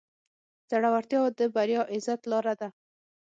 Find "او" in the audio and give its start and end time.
1.85-1.89